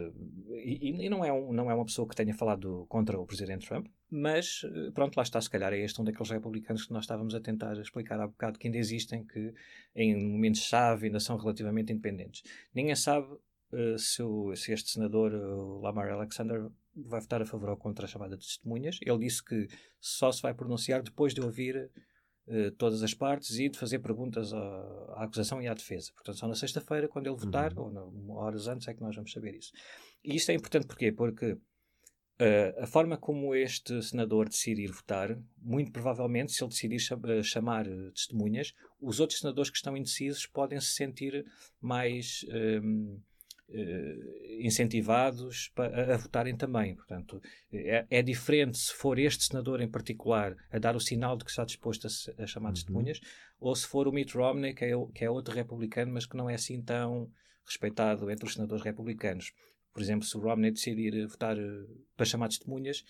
E, 0.64 1.06
e, 1.06 1.10
não, 1.10 1.24
é 1.24 1.32
um, 1.32 1.54
não 1.54 1.70
é 1.70 1.76
uma 1.76 1.86
pessoa 1.86 2.08
que 2.08 2.16
tenha 2.16 2.34
falado 2.34 2.86
contra 2.90 3.20
o 3.20 3.26
presidente 3.26 3.68
Trump, 3.68 3.88
mas 4.10 4.62
eh, 4.66 4.92
pronto, 4.92 5.16
lá 5.16 5.24
está. 5.24 5.40
Se 5.40 5.50
calhar 5.50 5.72
é 5.72 5.80
este 5.80 6.02
um 6.02 6.04
daqueles 6.04 6.32
republicanos 6.32 6.86
que 6.86 6.94
nós 6.94 7.04
estávamos 7.04 7.36
a 7.36 7.40
tentar 7.40 7.78
explicar 7.80 8.20
há 8.20 8.28
bocado 8.28 8.58
que 8.58 8.68
ainda 8.68 8.78
existem, 8.78 9.24
que 9.26 9.54
em 9.96 10.16
momentos-chave 10.16 11.08
ainda 11.08 11.20
são 11.20 11.38
relativamente 11.38 11.94
independentes. 11.94 12.44
Ninguém 12.74 12.96
sabe 12.96 13.28
uh, 13.72 14.00
se, 14.00 14.24
o, 14.24 14.56
se, 14.56 14.72
este 14.74 14.90
senador, 14.90 15.32
uh, 15.32 15.80
Lamar 15.80 16.10
Alexander, 16.10 16.68
vai 16.96 17.22
votar 17.22 17.42
a 17.42 17.46
favor 17.46 17.70
ou 17.70 17.78
contra 17.78 18.06
a 18.06 18.08
chamada 18.08 18.36
de 18.36 18.46
testemunhas. 18.46 18.98
Ele 19.02 19.20
disse 19.20 19.44
que 19.44 19.68
só 20.00 20.32
se 20.32 20.42
vai 20.42 20.56
pronunciar 20.56 21.04
depois 21.04 21.36
de 21.36 21.42
ouvir 21.42 21.92
eh, 22.48 22.72
todas 22.78 23.02
as 23.02 23.14
partes 23.14 23.58
e 23.58 23.70
de 23.70 23.78
fazer 23.78 24.00
perguntas 24.00 24.54
à, 24.54 24.58
à, 24.58 25.24
acusação 25.24 25.62
e 25.62 25.68
à 25.68 25.74
defesa. 25.74 26.12
Portanto, 26.14 26.38
só 26.38 26.48
na 26.48 26.56
sexta-feira, 26.56 27.08
quando 27.08 27.28
ele 27.28 27.38
votar, 27.38 27.72
uhum. 27.78 28.30
ou 28.30 28.36
horas 28.38 28.68
antes, 28.68 28.88
é 28.88 28.94
que 28.94 29.02
nós 29.02 29.16
vamos 29.16 29.32
saber 29.32 29.56
isso. 29.56 29.72
E 30.24 30.36
isto 30.36 30.52
é 30.52 30.54
importante 30.54 30.88
porquê? 30.88 31.12
Porque 31.12 31.58
Uh, 32.42 32.82
a 32.82 32.88
forma 32.88 33.16
como 33.16 33.54
este 33.54 34.02
senador 34.02 34.50
decidir 34.50 34.92
votar, 34.92 35.40
muito 35.62 35.92
provavelmente, 35.92 36.52
se 36.52 36.64
ele 36.64 36.72
decidir 36.72 37.00
chamar 37.44 37.86
testemunhas, 38.12 38.74
os 39.00 39.20
outros 39.20 39.40
senadores 39.40 39.70
que 39.70 39.78
estão 39.78 39.96
indecisos 39.96 40.48
podem 40.48 40.82
se 40.82 40.96
sentir 40.96 41.46
mais 41.80 42.44
ehm, 42.50 43.20
incentivados 44.60 45.72
a, 45.78 46.18
votarem 46.18 46.56
também. 46.56 46.96
Portanto, 46.96 47.42
é, 47.72 48.06
é, 48.10 48.22
diferente 48.22 48.78
se 48.78 48.94
for 48.94 49.18
este 49.18 49.46
senador 49.46 49.82
em 49.82 49.90
particular 49.90 50.56
a 50.72 50.78
dar 50.78 50.96
o 50.96 51.00
sinal 51.00 51.38
de 51.38 51.44
que 51.44 51.50
está 51.50 51.66
disposto 51.66 52.08
a, 52.08 52.44
a 52.44 52.48
chamar 52.48 52.70
uhum. 52.70 52.74
testemunhas, 52.74 53.20
ou 53.60 53.76
se 53.76 53.88
for 53.88 54.08
o 54.08 54.12
Mitt 54.12 54.36
Romney, 54.38 54.74
que 54.74 54.86
é, 54.86 54.92
que 55.14 55.26
é 55.26 55.30
outro 55.30 55.56
republicano, 55.56 56.14
mas 56.14 56.26
que 56.26 56.38
não 56.38 56.50
é 56.50 56.56
assim 56.56 56.82
tão 56.82 57.30
respeitado 57.66 58.30
entre 58.30 58.46
os 58.46 58.54
senadores 58.54 58.84
republicanos. 58.84 59.52
Por 59.94 60.02
exemplo, 60.02 60.26
se 60.26 60.36
o 60.38 60.42
Romney 60.42 60.72
decidir 60.72 61.26
votar 61.28 61.58
uh, 61.58 62.06
para 62.16 62.26
chamar 62.26 62.50
testemunhas, 62.50 63.04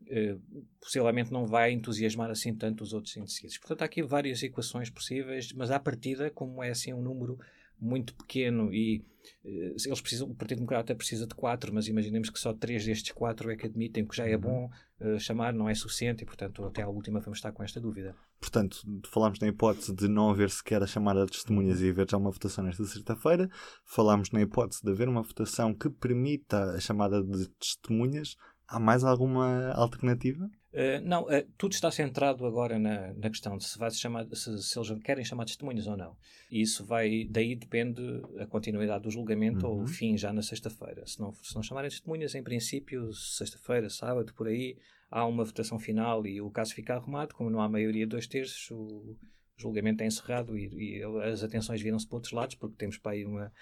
Uh, 0.00 0.40
possivelmente 0.80 1.32
não 1.32 1.44
vai 1.44 1.72
entusiasmar 1.72 2.30
assim 2.30 2.54
tanto 2.54 2.84
os 2.84 2.92
outros 2.92 3.16
indecisos. 3.16 3.58
Portanto, 3.58 3.82
há 3.82 3.84
aqui 3.86 4.00
várias 4.00 4.40
equações 4.44 4.88
possíveis, 4.88 5.52
mas 5.52 5.72
à 5.72 5.80
partida, 5.80 6.30
como 6.30 6.62
é 6.62 6.70
assim 6.70 6.94
um 6.94 7.02
número 7.02 7.36
muito 7.80 8.14
pequeno 8.14 8.72
e 8.72 9.04
uh, 9.44 9.74
eles 9.86 10.00
precisam, 10.00 10.28
o 10.28 10.34
Partido 10.34 10.58
Democrata 10.58 10.94
precisa 10.94 11.26
de 11.26 11.34
quatro, 11.34 11.72
mas 11.72 11.88
imaginemos 11.88 12.30
que 12.30 12.38
só 12.38 12.52
três 12.52 12.84
destes 12.84 13.12
quatro 13.12 13.50
é 13.50 13.56
que 13.56 13.66
admitem 13.66 14.06
que 14.06 14.16
já 14.16 14.26
é 14.26 14.34
uhum. 14.34 14.40
bom 14.40 14.70
uh, 15.00 15.18
chamar, 15.18 15.52
não 15.52 15.68
é 15.68 15.74
suficiente 15.74 16.22
e, 16.22 16.26
portanto, 16.26 16.64
até 16.64 16.82
à 16.82 16.88
última 16.88 17.20
vamos 17.20 17.38
estar 17.38 17.52
com 17.52 17.62
esta 17.62 17.80
dúvida. 17.80 18.14
Portanto, 18.40 18.80
falámos 19.08 19.40
na 19.40 19.48
hipótese 19.48 19.92
de 19.92 20.06
não 20.06 20.30
haver 20.30 20.50
sequer 20.50 20.82
a 20.82 20.86
chamada 20.86 21.24
de 21.24 21.32
testemunhas 21.32 21.80
e 21.80 21.90
haver 21.90 22.08
já 22.08 22.16
uma 22.16 22.30
votação 22.30 22.64
nesta 22.64 22.84
sexta-feira. 22.84 23.50
Falámos 23.84 24.30
na 24.30 24.40
hipótese 24.40 24.82
de 24.82 24.90
haver 24.90 25.08
uma 25.08 25.22
votação 25.22 25.74
que 25.74 25.90
permita 25.90 26.72
a 26.72 26.80
chamada 26.80 27.22
de 27.22 27.48
testemunhas. 27.58 28.36
Há 28.68 28.78
mais 28.78 29.02
alguma 29.02 29.72
alternativa? 29.72 30.48
Uh, 30.78 31.00
não, 31.02 31.24
uh, 31.24 31.44
tudo 31.56 31.72
está 31.72 31.90
centrado 31.90 32.46
agora 32.46 32.78
na, 32.78 33.12
na 33.14 33.28
questão 33.28 33.56
de 33.56 33.64
se, 33.64 33.76
vai 33.76 33.90
-se, 33.90 33.98
chamar, 33.98 34.28
se, 34.32 34.62
se, 34.62 34.78
eles 34.78 35.02
querem 35.02 35.24
chamar 35.24 35.44
testemunhas 35.44 35.88
ou 35.88 35.96
não. 35.96 36.16
E 36.52 36.60
isso 36.60 36.84
vai, 36.84 37.26
daí 37.28 37.56
depende 37.56 38.00
a 38.38 38.46
continuidade 38.46 39.02
do 39.02 39.10
julgamento 39.10 39.66
uhum. 39.66 39.72
ou 39.72 39.78
o 39.78 39.80
uhum. 39.80 39.86
fim 39.88 40.16
já 40.16 40.32
na 40.32 40.40
sexta-feira. 40.40 41.04
Se 41.04 41.18
não, 41.18 41.34
se 41.34 41.52
não 41.56 41.64
chamarem 41.64 41.90
testemunhas, 41.90 42.36
em 42.36 42.44
princípio, 42.44 43.12
sexta-feira, 43.12 43.90
sábado, 43.90 44.32
por 44.34 44.46
aí, 44.46 44.78
há 45.10 45.26
uma 45.26 45.44
votação 45.44 45.80
final 45.80 46.24
e 46.24 46.40
o 46.40 46.48
caso 46.48 46.72
fica 46.72 46.94
arrumado. 46.94 47.34
Como 47.34 47.50
não 47.50 47.60
há 47.60 47.68
maioria 47.68 48.06
de 48.06 48.10
dois 48.10 48.28
terços, 48.28 48.70
o 48.70 49.16
julgamento 49.56 50.04
é 50.04 50.06
encerrado 50.06 50.56
e, 50.56 51.00
e 51.00 51.02
as 51.24 51.42
atenções 51.42 51.82
viram-se 51.82 52.06
para 52.06 52.18
outros 52.18 52.32
lados, 52.32 52.54
porque 52.54 52.76
temos 52.76 52.98
para 52.98 53.12
aí 53.12 53.24
uma 53.24 53.52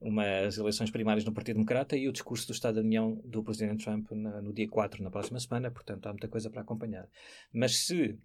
umas 0.00 0.56
eleições 0.56 0.90
primárias 0.90 1.24
no 1.24 1.32
Partido 1.32 1.56
Democrata 1.56 1.96
e 1.96 2.08
o 2.08 2.12
discurso 2.12 2.46
do 2.46 2.52
Estado 2.52 2.76
da 2.76 2.80
União 2.80 3.20
do 3.24 3.42
Presidente 3.42 3.84
Trump 3.84 4.10
na, 4.12 4.40
no 4.40 4.52
dia 4.52 4.68
4, 4.68 5.02
na 5.02 5.10
próxima 5.10 5.40
semana, 5.40 5.70
portanto 5.70 6.06
há 6.06 6.12
muita 6.12 6.28
coisa 6.28 6.48
para 6.48 6.62
acompanhar. 6.62 7.08
Mas 7.52 7.86
se 7.86 8.18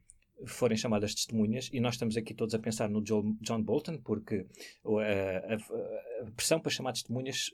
forem 0.46 0.77
chamadas 0.77 1.15
testemunhas, 1.15 1.70
e 1.72 1.80
nós 1.80 1.96
estamos 1.96 2.18
aqui 2.18 2.34
todos 2.34 2.53
a 2.53 2.60
pensar 2.60 2.89
no 2.89 3.01
John 3.01 3.62
Bolton, 3.62 3.98
porque 4.00 4.46
a, 4.86 5.53
a, 5.53 6.27
a 6.27 6.32
pressão 6.32 6.60
para 6.60 6.72
chamar 6.72 6.94
testemunhas 6.94 7.51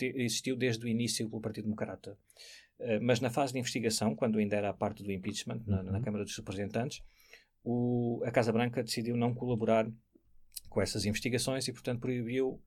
existiu 0.00 0.56
desde 0.56 0.84
o 0.84 0.88
início 0.88 1.28
pelo 1.28 1.40
Partido 1.40 1.64
Democrata. 1.64 2.16
Eh, 2.80 2.98
mas 3.00 3.20
na 3.20 3.30
fase 3.30 3.52
de 3.52 3.58
investigação, 3.58 4.16
quando 4.16 4.38
ainda 4.38 4.56
era 4.56 4.70
a 4.70 4.74
parte 4.74 5.02
do 5.02 5.12
impeachment, 5.12 5.60
na, 5.66 5.82
na 5.82 5.92
uhum. 5.92 6.02
Câmara 6.02 6.24
dos 6.24 6.36
Representantes, 6.36 7.02
o, 7.62 8.22
a 8.24 8.30
Casa 8.30 8.52
Branca 8.52 8.82
decidiu 8.82 9.16
não 9.16 9.34
colaborar 9.34 9.86
com 10.68 10.80
essas 10.80 11.04
investigações 11.04 11.68
e, 11.68 11.72
portanto, 11.72 12.00
proibiu 12.00 12.60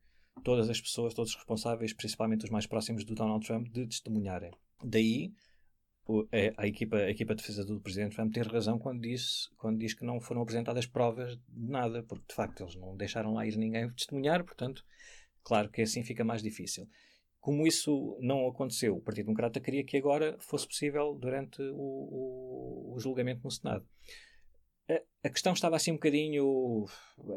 todas 0.43 0.69
as 0.69 0.79
pessoas, 0.79 1.13
todos 1.13 1.31
os 1.31 1.37
responsáveis, 1.37 1.93
principalmente 1.93 2.45
os 2.45 2.49
mais 2.49 2.65
próximos 2.65 3.03
do 3.03 3.13
Donald 3.13 3.45
Trump, 3.45 3.67
de 3.67 3.85
testemunharem. 3.85 4.51
Daí 4.83 5.33
a, 6.57 6.67
equipa, 6.67 6.97
a 6.97 7.09
equipa 7.09 7.33
de 7.33 7.41
defesa 7.41 7.63
do 7.63 7.79
Presidente 7.79 8.15
Trump 8.15 8.33
ter 8.33 8.45
razão 8.47 8.77
quando 8.77 9.01
diz, 9.01 9.49
quando 9.57 9.79
diz 9.79 9.93
que 9.93 10.03
não 10.03 10.19
foram 10.19 10.41
apresentadas 10.41 10.85
provas 10.85 11.37
de 11.37 11.69
nada, 11.69 12.03
porque 12.03 12.25
de 12.27 12.35
facto 12.35 12.63
eles 12.63 12.75
não 12.75 12.95
deixaram 12.95 13.33
lá 13.33 13.45
ir 13.45 13.55
ninguém 13.55 13.89
testemunhar, 13.91 14.43
portanto, 14.43 14.83
claro 15.43 15.69
que 15.69 15.81
assim 15.81 16.03
fica 16.03 16.23
mais 16.23 16.43
difícil. 16.43 16.87
Como 17.39 17.65
isso 17.65 18.17
não 18.21 18.47
aconteceu, 18.47 18.95
o 18.95 19.01
Partido 19.01 19.25
Democrata 19.25 19.59
queria 19.59 19.83
que 19.83 19.97
agora 19.97 20.37
fosse 20.39 20.67
possível 20.67 21.13
durante 21.19 21.61
o, 21.61 21.75
o, 21.75 22.93
o 22.95 22.99
julgamento 22.99 23.41
no 23.43 23.51
Senado 23.51 23.85
a 25.23 25.29
questão 25.29 25.53
estava 25.53 25.75
assim 25.75 25.91
um 25.91 25.95
bocadinho. 25.95 26.85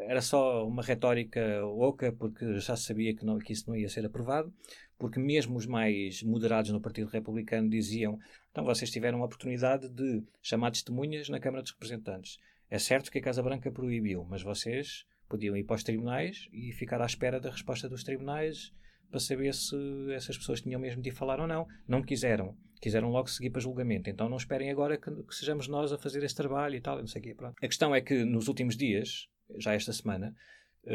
Era 0.02 0.20
só 0.20 0.66
uma 0.66 0.82
retórica 0.82 1.64
oca, 1.64 2.12
porque 2.12 2.58
já 2.58 2.76
sabia 2.76 3.14
que, 3.14 3.24
não, 3.24 3.38
que 3.38 3.52
isso 3.52 3.68
não 3.68 3.76
ia 3.76 3.88
ser 3.88 4.04
aprovado, 4.04 4.52
porque 4.98 5.20
mesmo 5.20 5.56
os 5.56 5.66
mais 5.66 6.22
moderados 6.22 6.70
no 6.72 6.80
Partido 6.80 7.08
Republicano 7.08 7.68
diziam: 7.68 8.18
então 8.50 8.64
vocês 8.64 8.90
tiveram 8.90 9.22
a 9.22 9.26
oportunidade 9.26 9.88
de 9.88 10.22
chamar 10.42 10.72
testemunhas 10.72 11.28
na 11.28 11.38
Câmara 11.38 11.62
dos 11.62 11.72
Representantes. 11.72 12.38
É 12.68 12.78
certo 12.78 13.10
que 13.12 13.18
a 13.18 13.22
Casa 13.22 13.42
Branca 13.42 13.70
proibiu, 13.70 14.26
mas 14.28 14.42
vocês 14.42 15.06
podiam 15.28 15.56
ir 15.56 15.64
para 15.64 15.76
os 15.76 15.84
tribunais 15.84 16.48
e 16.52 16.72
ficar 16.72 17.00
à 17.00 17.06
espera 17.06 17.38
da 17.38 17.50
resposta 17.50 17.88
dos 17.88 18.02
tribunais 18.02 18.72
para 19.10 19.20
saber 19.20 19.54
se 19.54 19.76
essas 20.12 20.36
pessoas 20.36 20.60
tinham 20.60 20.80
mesmo 20.80 21.02
de 21.02 21.10
falar 21.10 21.40
ou 21.40 21.46
não. 21.46 21.66
Não 21.86 22.02
quiseram. 22.02 22.56
Quiseram 22.80 23.10
logo 23.10 23.28
seguir 23.28 23.50
para 23.50 23.60
julgamento. 23.60 24.10
Então 24.10 24.28
não 24.28 24.36
esperem 24.36 24.70
agora 24.70 24.98
que, 24.98 25.10
que 25.10 25.34
sejamos 25.34 25.68
nós 25.68 25.92
a 25.92 25.98
fazer 25.98 26.22
esse 26.22 26.34
trabalho 26.34 26.74
e 26.74 26.80
tal. 26.80 26.98
Não 26.98 27.06
sei 27.06 27.20
o 27.20 27.24
quê. 27.24 27.34
Pronto. 27.34 27.54
A 27.62 27.66
questão 27.66 27.94
é 27.94 28.00
que 28.00 28.24
nos 28.24 28.48
últimos 28.48 28.76
dias, 28.76 29.28
já 29.58 29.74
esta 29.74 29.92
semana, 29.92 30.34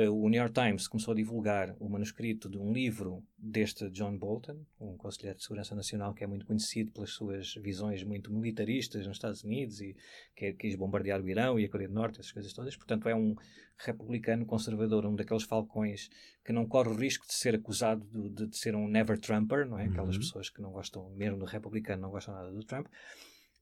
o 0.09 0.29
New 0.29 0.39
York 0.39 0.53
Times 0.53 0.87
começou 0.87 1.11
a 1.11 1.15
divulgar 1.15 1.75
o 1.77 1.89
manuscrito 1.89 2.49
de 2.49 2.57
um 2.57 2.71
livro 2.71 3.21
deste 3.37 3.89
John 3.89 4.17
Bolton, 4.17 4.65
um 4.79 4.95
conselheiro 4.95 5.37
de 5.37 5.43
segurança 5.43 5.75
nacional 5.75 6.13
que 6.13 6.23
é 6.23 6.27
muito 6.27 6.45
conhecido 6.45 6.91
pelas 6.91 7.09
suas 7.09 7.55
visões 7.55 8.01
muito 8.01 8.31
militaristas 8.31 9.05
nos 9.05 9.17
Estados 9.17 9.43
Unidos 9.43 9.81
e 9.81 9.93
que 10.33 10.53
quis 10.53 10.75
bombardear 10.75 11.21
o 11.21 11.27
Irão 11.27 11.59
e 11.59 11.65
a 11.65 11.69
Coreia 11.69 11.89
do 11.89 11.93
Norte, 11.93 12.21
essas 12.21 12.31
coisas 12.31 12.53
todas. 12.53 12.77
Portanto, 12.77 13.09
é 13.09 13.15
um 13.15 13.35
republicano 13.77 14.45
conservador, 14.45 15.05
um 15.05 15.15
daqueles 15.15 15.43
falcões 15.43 16.09
que 16.45 16.53
não 16.53 16.65
corre 16.65 16.89
o 16.89 16.95
risco 16.95 17.27
de 17.27 17.33
ser 17.33 17.55
acusado 17.55 18.05
de, 18.29 18.47
de 18.47 18.57
ser 18.57 18.75
um 18.75 18.87
never 18.87 19.19
Trumper, 19.19 19.67
não 19.67 19.77
é? 19.77 19.87
Aquelas 19.87 20.15
uhum. 20.15 20.21
pessoas 20.21 20.49
que 20.49 20.61
não 20.61 20.71
gostam, 20.71 21.09
mesmo 21.15 21.37
do 21.37 21.45
republicano, 21.45 22.03
não 22.03 22.11
gostam 22.11 22.33
nada 22.33 22.51
do 22.51 22.63
Trump. 22.63 22.87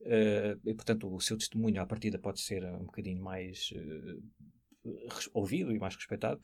Uh, 0.02 0.60
e, 0.64 0.74
portanto, 0.76 1.12
o 1.12 1.20
seu 1.20 1.38
testemunho 1.38 1.82
à 1.82 1.86
partida 1.88 2.20
pode 2.20 2.40
ser 2.40 2.64
um 2.66 2.86
bocadinho 2.86 3.22
mais 3.22 3.72
uh, 3.76 4.22
ouvido 5.34 5.72
e 5.72 5.80
mais 5.80 5.96
respeitado. 5.96 6.42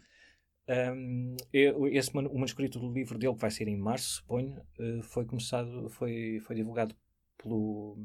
Um, 0.68 1.36
esse 1.54 2.10
o 2.12 2.38
manuscrito 2.38 2.80
do 2.80 2.92
livro 2.92 3.20
dele, 3.20 3.36
que 3.36 3.42
vai 3.42 3.52
ser 3.52 3.68
em 3.68 3.78
março, 3.78 4.16
suponho, 4.16 4.60
uh, 4.80 5.04
foi 5.04 5.25
começado, 5.25 5.90
foi, 5.90 6.40
foi 6.42 6.56
divulgado 6.56 6.96
pelo 7.38 7.98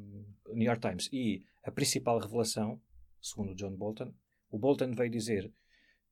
New 0.48 0.66
York 0.66 0.80
Times. 0.80 1.08
E 1.12 1.42
a 1.64 1.70
principal 1.70 2.18
revelação, 2.18 2.80
segundo 3.20 3.54
John 3.54 3.74
Bolton, 3.74 4.12
o 4.50 4.58
Bolton 4.58 4.92
veio 4.92 5.10
dizer 5.10 5.50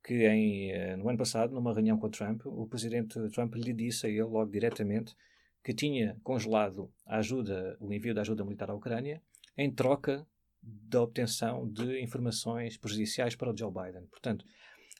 que 0.03 0.25
em, 0.27 0.71
uh, 0.73 0.97
no 0.97 1.09
ano 1.09 1.17
passado, 1.17 1.53
numa 1.53 1.73
reunião 1.73 1.99
com 1.99 2.07
o 2.07 2.11
Trump, 2.11 2.45
o 2.45 2.67
presidente 2.67 3.19
Trump 3.29 3.53
lhe 3.55 3.73
disse 3.73 4.07
a 4.07 4.09
ele 4.09 4.23
logo 4.23 4.51
diretamente 4.51 5.15
que 5.63 5.73
tinha 5.73 6.17
congelado 6.23 6.91
a 7.05 7.17
ajuda, 7.17 7.77
o 7.79 7.93
envio 7.93 8.15
da 8.15 8.21
ajuda 8.21 8.43
militar 8.43 8.71
à 8.71 8.73
Ucrânia 8.73 9.21
em 9.57 9.69
troca 9.69 10.25
da 10.61 11.01
obtenção 11.01 11.67
de 11.69 12.01
informações 12.01 12.77
prejudiciais 12.77 13.35
para 13.35 13.51
o 13.51 13.57
Joe 13.57 13.71
Biden. 13.71 14.05
Portanto, 14.07 14.45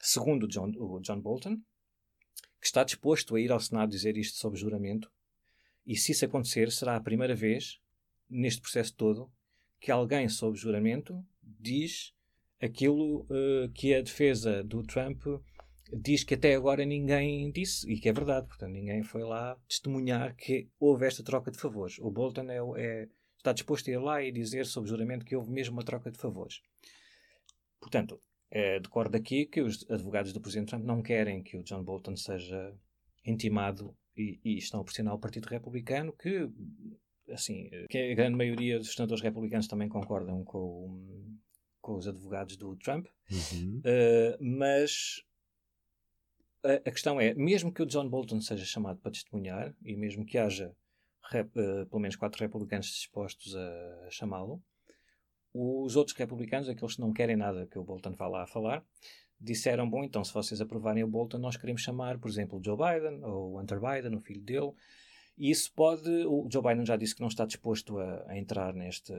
segundo 0.02 0.48
John, 0.48 0.72
o 0.78 1.00
John 1.00 1.20
Bolton, 1.20 1.58
que 2.60 2.66
está 2.66 2.84
disposto 2.84 3.36
a 3.36 3.42
ir 3.42 3.52
ao 3.52 3.60
Senado 3.60 3.90
dizer 3.90 4.18
isto 4.18 4.38
sob 4.38 4.58
juramento, 4.58 5.12
e 5.86 5.96
se 5.96 6.12
isso 6.12 6.26
acontecer, 6.26 6.72
será 6.72 6.96
a 6.96 7.02
primeira 7.02 7.36
vez 7.36 7.80
neste 8.30 8.62
processo 8.62 8.94
todo 8.96 9.32
que 9.80 9.92
alguém 9.92 10.28
sob 10.30 10.58
juramento 10.58 11.26
diz 11.42 12.14
aquilo 12.62 13.22
uh, 13.22 13.70
que 13.74 13.94
a 13.94 14.02
defesa 14.02 14.64
do 14.64 14.84
Trump 14.84 15.24
diz 15.92 16.24
que 16.24 16.36
até 16.36 16.54
agora 16.54 16.86
ninguém 16.86 17.50
disse, 17.52 17.90
e 17.92 18.00
que 18.00 18.10
é 18.10 18.14
verdade, 18.14 18.48
portanto, 18.48 18.72
ninguém 18.72 19.02
foi 19.02 19.24
lá 19.24 19.58
testemunhar 19.68 20.36
que 20.36 20.70
houve 20.80 21.08
esta 21.08 21.24
troca 21.24 21.50
de 21.50 21.58
favores. 21.58 21.98
O 22.00 22.12
Bolton 22.12 22.50
é, 22.50 22.60
é 22.78 23.08
está 23.40 23.54
disposto 23.54 23.90
a 23.90 23.94
ir 23.94 23.98
lá 23.98 24.22
e 24.22 24.32
dizer 24.32 24.66
sob 24.66 24.88
juramento 24.88 25.26
que 25.26 25.36
houve 25.36 25.50
mesmo 25.50 25.74
uma 25.74 25.84
troca 25.84 26.12
de 26.12 26.18
favores. 26.18 26.62
Portanto, 27.80 28.22
é, 28.52 28.80
decorre 28.80 29.10
daqui 29.10 29.46
que 29.46 29.62
os 29.62 29.90
advogados 29.90 30.34
do 30.34 30.42
Presidente 30.42 30.70
Trump 30.70 30.84
não 30.84 31.02
querem 31.02 31.42
que 31.42 31.58
o 31.58 31.64
John 31.64 31.84
Bolton 31.84 32.16
seja 32.16 32.76
intimado 33.26 33.96
e, 34.16 34.40
e 34.44 34.58
estão 34.58 34.82
a 34.82 34.84
pressionar 34.84 35.14
o 35.14 35.20
Partido 35.20 35.46
Republicano, 35.48 36.12
que, 36.14 36.50
assim, 37.30 37.70
que 37.90 37.98
a 37.98 38.16
grande 38.16 38.36
maioria 38.36 38.78
dos 38.78 38.94
senadores 38.94 39.24
republicanos 39.24 39.68
também 39.68 39.88
concordam 39.88 40.44
com, 40.44 41.38
com 41.82 41.96
os 41.96 42.08
advogados 42.08 42.58
do 42.58 42.76
Trump. 42.76 43.08
Uhum. 43.32 43.80
Uh, 43.80 44.44
mas 44.44 45.24
a, 46.64 46.74
a, 46.74 46.92
questão 46.92 47.22
é, 47.22 47.34
mesmo 47.34 47.72
que 47.72 47.84
o 47.84 47.86
John 47.86 48.10
Bolton 48.10 48.42
seja 48.42 48.66
chamado 48.66 49.00
para 49.00 49.12
testemunhar, 49.12 49.74
e 49.84 49.96
mesmo 49.96 50.26
que 50.26 50.38
haja 50.38 50.76
pelo 51.54 52.00
menos 52.00 52.16
quatro 52.16 52.42
republicanos 52.42 52.88
dispostos 52.88 53.56
a 53.56 54.10
chamá-lo. 54.10 54.62
Os 55.54 55.96
outros 55.96 56.16
republicanos, 56.16 56.70
aqueles 56.70 56.96
que 56.96 57.02
não 57.02 57.12
querem 57.12 57.36
nada 57.36 57.66
que 57.66 57.80
o 57.80 57.84
Bolton 57.84 58.14
vá 58.14 58.28
lá 58.28 58.44
a 58.44 58.48
falar, 58.48 58.84
disseram: 59.40 59.90
Bom, 59.90 60.04
então 60.04 60.24
se 60.24 60.34
vocês 60.34 60.62
aprovarem 60.62 61.04
o 61.04 61.08
Bolton, 61.08 61.38
nós 61.38 61.58
queremos 61.58 61.82
chamar, 61.82 62.20
por 62.20 62.30
exemplo, 62.30 62.60
o 62.60 62.64
Joe 62.64 62.78
Biden 62.78 63.24
ou 63.24 63.54
o 63.54 63.60
Hunter 63.60 63.80
Biden, 63.80 64.16
o 64.16 64.20
filho 64.20 64.42
dele. 64.42 64.72
E 65.38 65.50
isso 65.50 65.72
pode. 65.74 66.10
O 66.26 66.48
Joe 66.52 66.62
Biden 66.62 66.86
já 66.86 66.98
disse 66.98 67.16
que 67.16 67.22
não 67.22 67.30
está 67.30 67.46
disposto 67.46 67.98
a, 67.98 68.26
a 68.28 68.38
entrar 68.38 68.74
neste, 68.74 69.14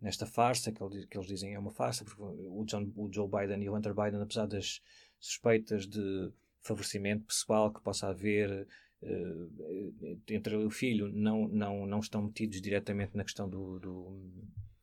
nesta 0.00 0.26
farsa, 0.26 0.72
que, 0.72 0.82
ele, 0.82 1.06
que, 1.06 1.16
eles 1.16 1.28
dizem 1.28 1.54
é 1.54 1.58
uma 1.58 1.70
farsa, 1.70 2.04
porque 2.04 2.20
o, 2.22 2.64
John, 2.64 2.90
o 2.96 3.12
Joe 3.12 3.28
Biden 3.28 3.62
e 3.62 3.68
o 3.68 3.76
Hunter 3.76 3.94
Biden, 3.94 4.20
apesar 4.20 4.46
das 4.46 4.82
suspeitas 5.20 5.86
de 5.86 6.32
favorecimento 6.60 7.24
pessoal 7.24 7.72
que 7.72 7.80
possa 7.80 8.08
haver 8.08 8.66
uh, 9.02 10.20
entre 10.28 10.56
o 10.56 10.70
filho 10.70 11.10
não, 11.12 11.48
não, 11.48 11.86
não 11.86 12.00
estão 12.00 12.22
metidos 12.22 12.60
diretamente 12.60 13.16
na 13.16 13.24
questão 13.24 13.48
do, 13.48 13.78
do 13.78 14.32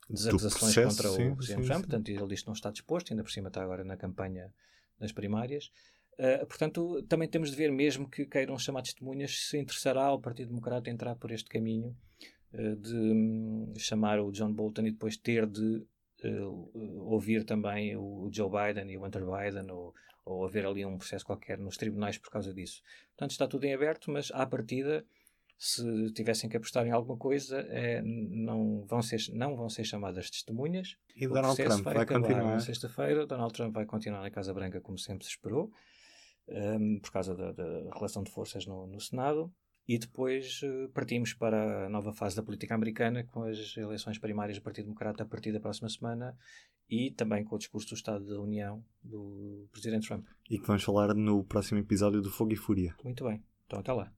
das 0.10 0.28
acusações 0.28 0.76
contra 0.76 1.10
sim, 1.10 1.30
o 1.30 1.36
Presidente 1.36 1.68
Trump, 1.68 1.86
portanto 1.86 2.10
ele 2.10 2.28
diz 2.28 2.42
que 2.42 2.48
não 2.48 2.54
está 2.54 2.72
disposto, 2.72 3.12
ainda 3.12 3.24
por 3.24 3.32
cima 3.32 3.50
está 3.50 3.62
agora 3.64 3.84
na 3.84 3.96
campanha 3.96 4.52
das 5.00 5.12
primárias. 5.12 5.72
Uh, 6.14 6.46
portanto, 6.48 7.02
também 7.04 7.30
temos 7.30 7.52
de 7.52 7.56
ver, 7.56 7.72
mesmo 7.72 8.10
que 8.10 8.26
queiram 8.26 8.58
chamar 8.58 8.82
testemunhas, 8.82 9.48
se 9.48 9.58
interessará 9.58 10.12
o 10.12 10.20
Partido 10.20 10.50
Democrata 10.50 10.90
entrar 10.90 11.16
por 11.16 11.32
este 11.32 11.50
caminho 11.50 11.96
uh, 12.54 12.76
de 12.76 12.96
um, 12.96 13.74
chamar 13.78 14.20
o 14.20 14.32
John 14.32 14.52
Bolton 14.52 14.88
e 14.88 14.92
depois 14.92 15.16
ter 15.16 15.48
de 15.48 15.86
uh, 16.26 17.04
ouvir 17.06 17.46
também 17.46 17.96
o 17.96 18.30
Joe 18.34 18.50
Biden 18.50 18.92
e 18.92 18.98
o 18.98 19.06
Hunter 19.06 19.24
Biden 19.24 19.72
ou, 19.72 19.94
ou 20.30 20.46
haver 20.46 20.66
ali 20.66 20.86
um 20.86 20.98
processo 20.98 21.26
qualquer 21.26 21.58
nos 21.58 21.76
tribunais 21.76 22.18
por 22.18 22.30
causa 22.30 22.54
disso. 22.54 22.82
Portanto, 23.10 23.32
está 23.32 23.48
tudo 23.48 23.66
em 23.66 23.74
aberto, 23.74 24.12
mas 24.12 24.32
à 24.32 24.46
partida, 24.46 25.04
se 25.58 26.14
tivessem 26.14 26.48
que 26.48 26.56
apostar 26.56 26.86
em 26.86 26.92
alguma 26.92 27.18
coisa, 27.18 27.62
é, 27.70 28.02
não, 28.04 28.86
vão 28.86 29.02
ser, 29.02 29.20
não 29.34 29.56
vão 29.56 29.68
ser 29.70 29.84
chamadas 29.84 30.30
testemunhas. 30.30 30.96
E 31.16 31.26
o 31.26 31.34
Donald 31.34 31.58
Trump 31.58 31.84
vai, 31.84 31.96
vai 31.96 32.06
continuar. 32.06 32.44
Na 32.44 32.60
sexta-feira, 32.60 33.26
Donald 33.26 33.54
Trump 33.54 33.74
vai 33.74 33.86
continuar 33.86 34.22
na 34.22 34.30
Casa 34.30 34.54
Branca 34.54 34.80
como 34.80 35.00
sempre 35.00 35.26
se 35.26 35.32
esperou, 35.32 35.72
um, 36.48 37.00
por 37.00 37.12
causa 37.12 37.36
da, 37.36 37.52
da, 37.52 37.90
relação 37.94 38.24
de 38.24 38.32
forças 38.32 38.66
no, 38.68 38.86
no 38.86 39.02
Senado. 39.02 39.52
E 39.88 39.98
depois 39.98 40.62
uh, 40.62 40.90
partimos 40.90 41.34
para 41.34 41.88
a 41.88 41.90
nova 41.90 42.14
fase 42.14 42.36
da 42.36 42.44
política 42.44 42.76
americana, 42.76 43.24
com 43.24 43.44
as 43.44 43.76
eleições 43.76 44.20
primárias 44.20 44.60
do 44.60 44.62
Partido 44.62 44.86
Democrata 44.86 45.24
a 45.24 45.26
partir 45.26 45.52
da 45.52 45.60
próxima 45.60 45.90
semana 45.90 46.38
e 46.90 47.12
também 47.12 47.44
com 47.44 47.56
o 47.56 47.60
discurso 47.60 47.90
do 47.90 47.96
Estado 47.96 48.26
da 48.26 48.40
União 48.40 48.84
do 49.04 49.68
Presidente 49.72 50.08
Trump. 50.08 50.26
E 50.50 50.58
que 50.58 50.66
vamos 50.66 50.84
falar 50.84 51.14
no 51.14 51.44
próximo 51.44 51.80
episódio 51.80 52.22
do 52.22 52.32
Fogo 52.32 52.54
e 52.54 52.56
Fúria. 52.56 52.96
Muito 53.04 53.24
bem, 53.24 53.44
então 53.66 53.80
até 53.80 53.94
lá. 53.94 54.12